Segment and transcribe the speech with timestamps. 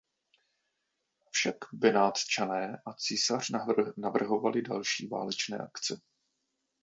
[1.27, 3.49] Avšak Benátčané a císař
[3.97, 6.01] navrhovali další válečné akce.